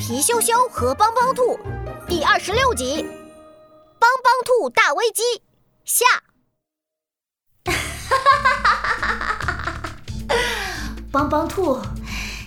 [0.00, 1.60] 皮羞羞和帮帮兔
[2.08, 3.04] 第二十六集：
[3.98, 5.22] 帮帮兔大危机
[5.84, 6.06] 下。
[11.12, 11.78] 帮帮兔，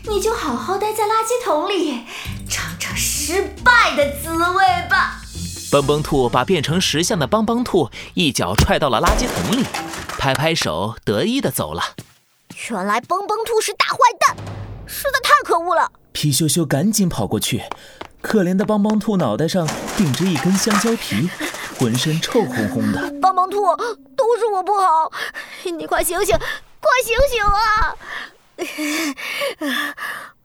[0.06, 2.08] 你就好好待在垃圾桶里，
[2.50, 5.22] 尝尝失败的滋味吧。
[5.72, 9.64] 蹦蹦兔把变成石像的帮帮兔一脚踹到了垃圾桶里，
[10.18, 11.84] 拍拍手，得意的走了。
[12.72, 14.36] 原来蹦蹦兔是大坏蛋，
[14.88, 15.92] 实在太可恶了！
[16.24, 17.64] 皮羞羞赶紧跑过去，
[18.22, 19.68] 可怜的帮帮兔脑袋上
[19.98, 21.30] 顶着一根香蕉皮，
[21.78, 23.14] 浑身臭烘烘的。
[23.22, 23.58] 帮帮兔，
[24.16, 25.12] 都是我不好，
[25.66, 26.34] 你快醒醒，
[26.80, 27.98] 快醒醒啊！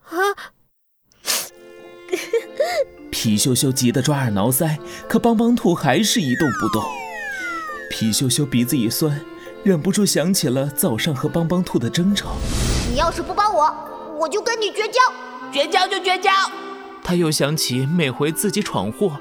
[0.09, 0.19] 啊！
[3.13, 4.77] 皮羞羞急得抓耳挠腮，
[5.09, 6.83] 可帮帮兔还是一动不动。
[7.89, 9.21] 皮羞羞鼻子一酸，
[9.63, 12.31] 忍不住想起了早上和帮帮兔的争吵。
[12.91, 13.73] 你要是不帮我，
[14.19, 14.99] 我就跟你绝交！
[15.53, 16.31] 绝交就绝交！
[17.03, 19.19] 他又想起每回自己闯祸，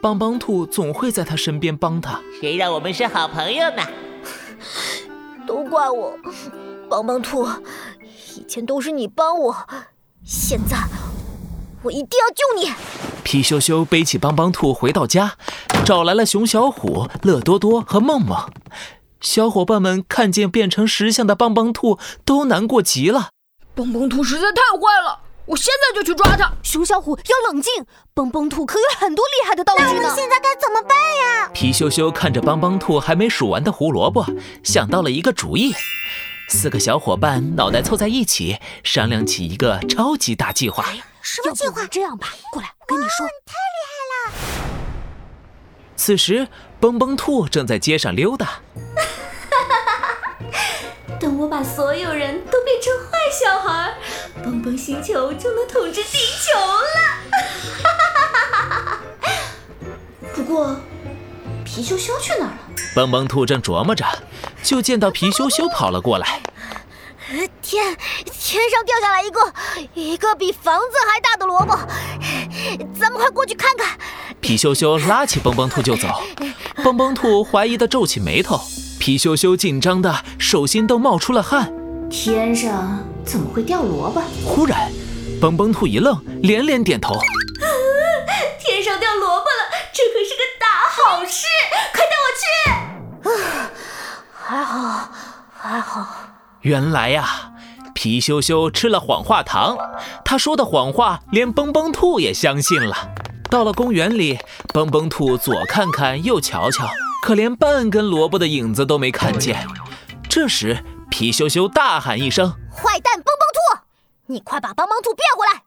[0.00, 2.20] 帮帮兔总会在他身边帮他。
[2.40, 3.82] 谁让我们是好朋友呢？
[5.46, 6.18] 都怪我，
[6.90, 7.48] 帮帮兔，
[8.36, 9.56] 以前都是你帮我，
[10.24, 10.76] 现在。
[11.84, 12.74] 我一定要救你！
[13.22, 15.34] 皮羞羞背起帮帮兔回到家，
[15.84, 18.36] 找来了熊小虎、乐多多和梦梦。
[19.20, 23.28] 小伙伴们看见变成石像的帮帮兔，都难过极了。
[23.76, 26.52] 帮帮兔实在太坏了，我现在就去抓他。
[26.62, 27.72] 熊小虎要冷静，
[28.12, 29.88] 蹦蹦兔可有很多厉害的道具呢。
[29.90, 31.48] 那我们现在该怎么办呀？
[31.54, 34.26] 皮羞羞看着帮帮兔还没数完的胡萝卜，
[34.62, 35.74] 想到了一个主意。
[36.50, 40.84] 四个小伙伴脑袋凑在一起，商量起一个超级大计划。
[41.22, 41.86] 什么计划？
[41.90, 44.36] 这样吧，过来，我跟你说，太厉害了！
[45.96, 46.46] 此时，
[46.78, 48.60] 蹦蹦兔正在街上溜达。
[51.20, 53.92] 等我把所有人都变成坏小孩，
[54.44, 56.98] 蹦蹦星球就能统治地球了。
[60.34, 60.76] 不过，
[61.64, 62.58] 皮羞羞去哪儿了？
[62.94, 64.04] 蹦蹦兔正琢磨着，
[64.62, 66.40] 就见到皮羞羞跑了过来。
[67.60, 67.94] 天，
[68.24, 69.52] 天上掉下来一个，
[69.92, 71.76] 一个比房子还大的萝卜，
[72.98, 73.98] 咱们快过去看看。
[74.40, 76.08] 皮羞羞拉起蹦蹦兔就走，
[76.82, 78.58] 蹦蹦兔怀疑的皱起眉头，
[78.98, 81.70] 皮羞羞紧张的手心都冒出了汗。
[82.08, 84.22] 天上怎么会掉萝卜？
[84.42, 84.90] 忽然，
[85.38, 87.12] 蹦蹦兔一愣，连连点头。
[88.58, 91.46] 天上掉萝卜了，这可是个大好事！
[91.92, 93.28] 快带我去。
[93.28, 93.70] 啊，
[94.32, 95.10] 还好，
[95.54, 96.08] 还好。
[96.62, 97.52] 原来呀，
[97.94, 99.76] 皮羞羞吃了谎话糖，
[100.24, 102.96] 他说的谎话连蹦蹦兔也相信了。
[103.50, 104.38] 到了公园里，
[104.72, 106.88] 蹦蹦兔左看看右瞧瞧，
[107.22, 109.66] 可连半根萝卜的影子都没看见。
[110.30, 113.80] 这时，皮羞羞大喊一声：“坏蛋蹦蹦兔，
[114.26, 115.62] 你快把帮帮兔变回来，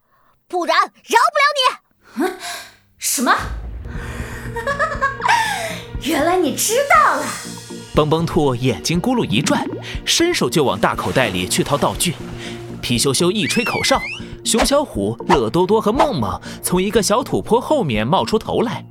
[0.48, 1.62] 不然饶不了你！”
[2.24, 2.38] 嗯，
[2.98, 3.36] 什么？
[6.02, 7.24] 原来你知道了。
[7.94, 9.66] 蹦蹦兔眼睛咕噜一转，
[10.06, 12.16] 伸手就往大口袋里去掏道具。
[12.82, 14.00] 皮羞羞一吹口哨，
[14.46, 18.86] 熊小虎、乐多多和梦梦从一个小土坡后面冒出头来，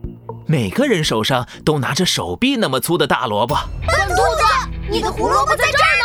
[0.46, 3.56] 每个人手上都拿着手臂那么粗的大萝卜。
[3.86, 4.42] 笨兔子，
[4.90, 5.99] 你的胡萝卜在这儿！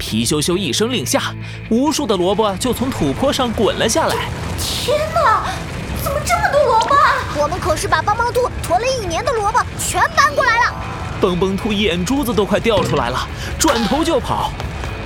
[0.00, 1.34] 皮羞羞一声令下，
[1.68, 4.16] 无数的萝卜就从土坡上滚了下来。
[4.58, 5.44] 天哪，
[6.02, 6.96] 怎么这么多萝卜？
[7.38, 10.74] 我们可是把帮帮兔驮了一年的萝卜全搬过来了。
[11.20, 13.28] 蹦蹦兔眼珠子都快掉出来了，
[13.58, 14.50] 转头就跑。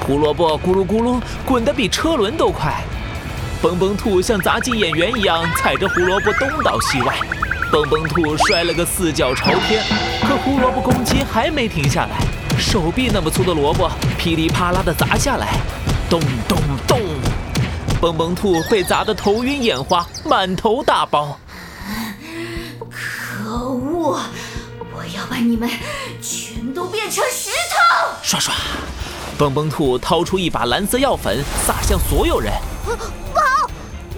[0.06, 2.72] 胡萝卜咕噜咕噜滚得比车轮都快。
[3.60, 7.16] 蹦蹦兔像杂技演员一样踩着胡萝卜东倒西歪。
[7.72, 9.82] 蹦蹦兔摔了个四脚朝天，
[10.22, 12.18] 可胡萝卜攻击还没停下来，
[12.58, 15.60] 手臂那么粗的萝卜噼里啪啦的砸下来，
[16.08, 17.00] 咚咚咚！
[18.00, 21.38] 蹦蹦兔被砸得头晕眼花，满头大包。
[22.90, 24.20] 可恶！
[24.96, 25.68] 我要把你们
[26.20, 28.14] 全都变成石头！
[28.22, 28.54] 刷刷，
[29.38, 32.52] 蹦蹦兔掏出一把蓝色药粉，撒向所有人。
[32.84, 32.90] 不
[33.38, 33.70] 好，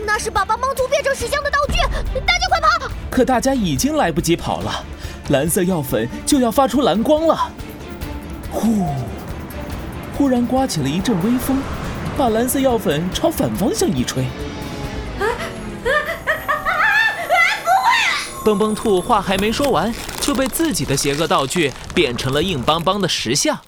[0.05, 1.75] 那是把帮帮兔变成石像的道具，
[2.21, 2.91] 大家快跑！
[3.11, 4.85] 可大家已经来不及跑了，
[5.29, 7.51] 蓝色药粉就要发出蓝光了。
[8.51, 8.87] 呼！
[10.17, 11.59] 忽然刮起了一阵微风，
[12.17, 14.25] 把蓝色药粉朝反方向一吹。
[15.19, 15.25] 啊啊
[15.85, 15.91] 啊
[16.27, 17.33] 啊啊！
[17.65, 18.45] 不会！
[18.45, 19.95] 蹦蹦兔话还没说完。
[20.27, 23.63] 就被自己的邪恶道具变成了硬邦邦的石像，哈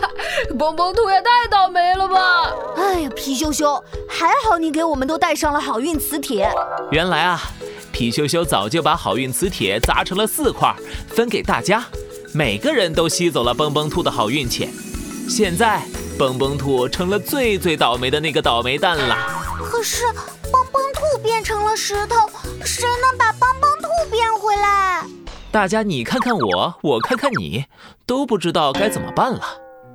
[0.00, 0.08] 哈！
[0.58, 2.50] 蹦蹦兔也太倒霉了吧！
[2.74, 6.50] 哎呀，皮羞羞，还好你给我们都带上了好运磁铁。
[6.90, 7.38] 原来啊，
[7.92, 10.74] 皮羞羞早就把好运磁铁砸成了四块，
[11.06, 11.84] 分给大家，
[12.36, 14.68] 每个人都吸走了蹦蹦兔的好运气。
[15.28, 15.80] 现在，
[16.18, 19.16] 蹦蹦兔成了最最倒霉的那个倒霉蛋了。
[19.62, 20.02] 可是，
[20.50, 22.16] 蹦蹦兔变成了石头，
[22.64, 25.06] 谁能把蹦蹦兔变回来？
[25.52, 27.66] 大家你看看我，我看看你，
[28.04, 29.40] 都不知道该怎么办了。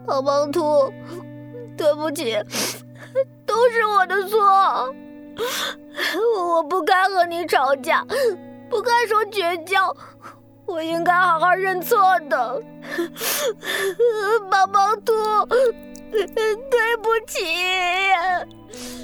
[0.07, 0.93] 蹦蹦兔，
[1.75, 2.37] 对不起，
[3.45, 4.39] 都是我的错。
[6.47, 8.05] 我不该和你吵架，
[8.69, 9.93] 不该说绝交，
[10.71, 11.97] 我应该好好认错
[12.29, 12.61] 的。
[14.49, 15.13] 帮帮兔，
[16.11, 17.43] 对不起。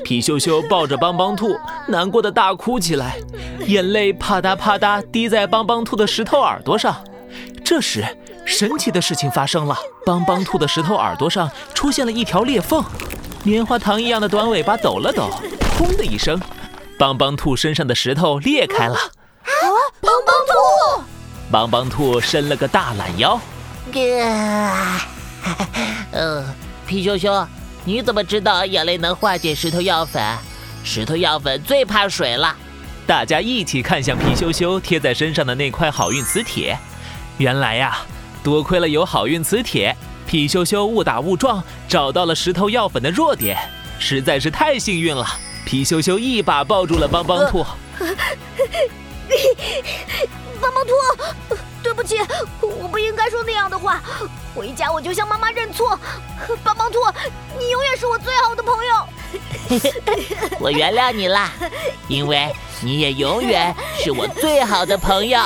[0.04, 1.56] 皮羞羞抱着帮帮兔，
[1.88, 3.18] 难过的大哭起来，
[3.66, 7.04] 眼泪啪嗒啪嗒滴在帮帮兔的石头耳朵上。
[7.64, 8.06] 这时，
[8.46, 9.76] 神奇的事情发生了，
[10.06, 12.84] 帮帮兔的石头耳朵上出现了一条裂缝，
[13.44, 15.30] 棉花糖一样的短尾巴抖了抖，
[15.78, 16.40] 轰的一声，
[17.00, 18.96] 帮帮兔身上的石头裂开了。
[18.96, 19.66] 啊！
[20.02, 21.05] 帮帮兔！
[21.56, 23.40] 帮帮兔伸了个大懒腰。
[26.12, 26.44] 呃，
[26.86, 27.48] 皮羞羞，
[27.86, 30.22] 你怎么知道眼泪能化解石头药粉？
[30.84, 32.54] 石头药粉最怕水了。
[33.08, 36.78] 大家一起看向皮羞羞贴在身上的那块好运磁铁。
[37.38, 38.00] 原来呀，
[38.44, 39.96] 多亏了有好运磁铁，
[40.28, 43.58] 皮羞羞误打误撞找到了石头药粉的弱点，
[43.98, 45.26] 实在是太幸运了。
[45.66, 47.66] 皮羞羞一把抱住了帮帮兔。
[50.66, 50.94] 帮帮兔，
[51.84, 52.18] 对不起，
[52.60, 54.02] 我不应该说那样的话。
[54.56, 56.00] 回家我就向妈妈认错。
[56.64, 57.00] 帮帮兔，
[57.60, 59.08] 你永远是我最好的朋友。
[60.60, 61.52] 我原谅你了，
[62.08, 62.52] 因为
[62.82, 65.40] 你也永远是我最好的朋友。